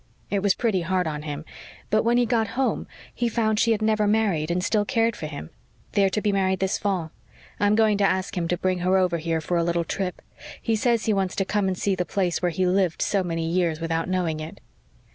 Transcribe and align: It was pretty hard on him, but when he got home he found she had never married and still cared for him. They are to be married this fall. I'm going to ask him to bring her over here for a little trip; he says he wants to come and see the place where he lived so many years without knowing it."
It 0.31 0.41
was 0.41 0.55
pretty 0.55 0.81
hard 0.81 1.05
on 1.05 1.21
him, 1.21 1.45
but 1.91 2.01
when 2.01 2.17
he 2.17 2.25
got 2.25 2.47
home 2.57 2.87
he 3.13 3.29
found 3.29 3.59
she 3.59 3.71
had 3.71 3.83
never 3.83 4.07
married 4.07 4.49
and 4.49 4.63
still 4.63 4.83
cared 4.83 5.15
for 5.15 5.27
him. 5.27 5.51
They 5.91 6.03
are 6.03 6.09
to 6.09 6.21
be 6.23 6.31
married 6.31 6.57
this 6.59 6.79
fall. 6.79 7.11
I'm 7.59 7.75
going 7.75 7.99
to 7.99 8.03
ask 8.03 8.35
him 8.35 8.47
to 8.47 8.57
bring 8.57 8.79
her 8.79 8.97
over 8.97 9.19
here 9.19 9.41
for 9.41 9.57
a 9.57 9.63
little 9.63 9.83
trip; 9.83 10.23
he 10.59 10.75
says 10.75 11.05
he 11.05 11.13
wants 11.13 11.35
to 11.35 11.45
come 11.45 11.67
and 11.67 11.77
see 11.77 11.93
the 11.93 12.03
place 12.03 12.41
where 12.41 12.49
he 12.49 12.65
lived 12.65 13.03
so 13.03 13.23
many 13.23 13.47
years 13.47 13.79
without 13.79 14.09
knowing 14.09 14.39
it." 14.39 14.59